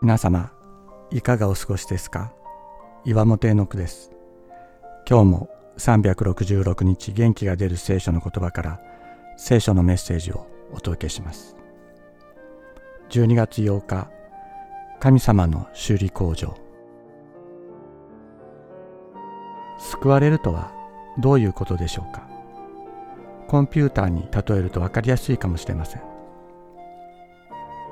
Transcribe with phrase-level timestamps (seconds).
[0.00, 0.52] 皆様
[1.10, 2.32] いかがお過ごしですか？
[3.04, 4.12] 岩本絵の句です。
[5.10, 8.80] 今日も366日元気が出る聖書の言葉から
[9.36, 11.56] 聖書のメッセージをお届けします。
[13.10, 14.08] 12月8日
[15.00, 16.54] 神様の修理工場。
[19.78, 20.72] 救われるとは
[21.18, 22.28] どういうことでしょうか？
[23.48, 26.02] コンピューターに例えると分かりやすいかもしれません。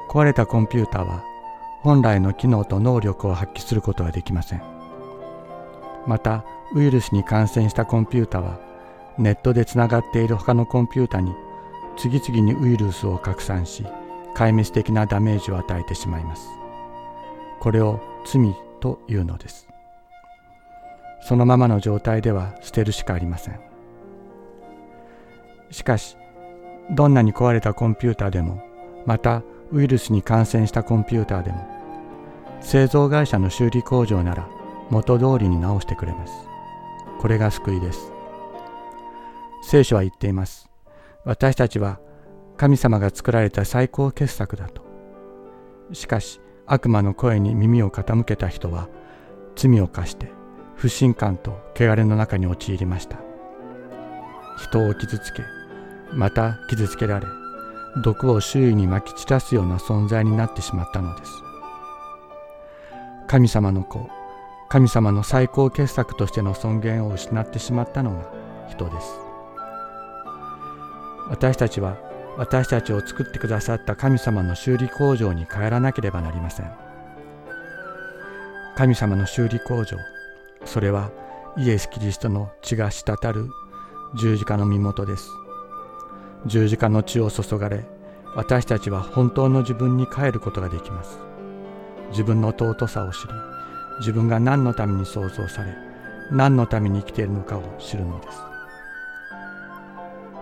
[0.08, 1.24] 壊れたコンピューターは
[1.86, 4.62] 本来の機能と能力を発揮することはできません。
[6.04, 8.58] またウイルスに感染したコンピュータは
[9.18, 11.32] ネットでつながっている他のコンピュータに
[11.96, 13.84] 次々にウイルスを拡散し
[14.34, 16.48] 壊滅的なダメージを与えてしまいます。
[17.60, 19.68] これを罪というのです。
[21.20, 23.60] そのままの状態では捨てるしかありません。
[25.70, 26.16] しかし
[26.90, 28.60] どんなに壊れたコンピュータでも
[29.06, 31.75] またウイルスに感染したコンピューターでも
[32.66, 34.48] 製造会社の修理工場なら
[34.90, 36.32] 元通りに直してくれます。
[37.20, 38.12] これが救いです。
[39.62, 40.68] 聖書は言っています。
[41.24, 42.00] 私たちは
[42.56, 44.82] 神様が作られた最高傑作だと。
[45.92, 48.88] しかし悪魔の声に耳を傾けた人は
[49.54, 50.32] 罪を犯して
[50.74, 53.18] 不信感と汚れの中に陥りました。
[54.58, 55.44] 人を傷つけ、
[56.12, 57.28] また傷つけられ、
[58.02, 61.45] 毒を周囲にまき散らすような存在になってしまったのです。
[63.28, 64.08] 神様の子
[64.68, 68.30] 神様の最高傑作としての尊厳を失ってしまったのが
[68.68, 69.18] 人です。
[71.28, 71.96] 私たちは
[72.36, 76.70] 私たちを作ってくださった神様の修理工場に帰らなければなりません。
[78.76, 79.96] 神様の修理工場
[80.64, 81.10] それは
[81.56, 83.48] イエス・キリストの血が滴る
[84.14, 85.30] 十字架の身元です。
[86.46, 87.84] 十字架の血を注がれ
[88.36, 91.18] 私たちは本当の自分に帰ることができます。
[92.10, 93.34] 自分の尊さを知り
[93.98, 95.74] 自分が何のために創造され
[96.30, 98.38] 何のために生きているのかを知るのです。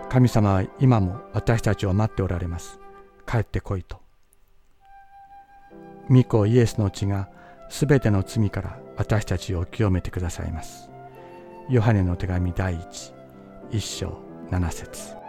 [0.09, 2.79] 神様は今も私たちを待っておられます。
[3.27, 3.99] 帰ってこいと。
[6.09, 7.29] 御子イエスの血が
[7.69, 10.89] すべての罪から私たちを清めてくださいます。
[11.69, 13.13] ヨハネの手紙第一
[13.71, 14.17] 一章
[14.51, 15.24] 七節。